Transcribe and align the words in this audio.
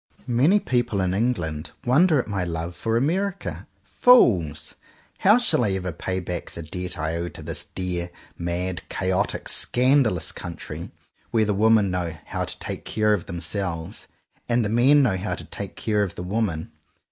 Many 0.25 0.59
people 0.59 0.99
in 0.99 1.13
England 1.13 1.73
wonder 1.85 2.17
at 2.19 2.27
my 2.27 2.43
love 2.43 2.75
for 2.75 2.97
America. 2.97 3.67
Fools! 3.83 4.73
How 5.19 5.37
shall 5.37 5.63
I 5.63 5.73
ever 5.73 5.91
pay 5.91 6.19
back 6.19 6.49
the 6.49 6.63
debt 6.63 6.97
I 6.97 7.15
owe 7.17 7.29
to 7.29 7.43
this 7.43 7.65
dear, 7.65 8.09
mad, 8.35 8.81
chaotic, 8.89 9.47
scandalous 9.47 10.31
country, 10.31 10.89
where 11.29 11.45
the 11.45 11.53
women 11.53 11.91
know 11.91 12.17
"how 12.25 12.45
to 12.45 12.57
take 12.57 12.83
care 12.83 13.13
of 13.13 13.27
them 13.27 13.41
selves" 13.41 14.07
and 14.49 14.65
the 14.65 14.69
men 14.69 15.03
know 15.03 15.17
how 15.17 15.35
to 15.35 15.45
take 15.45 15.75
care 15.75 16.01
of 16.01 16.15
the 16.15 16.23
women! 16.23 16.71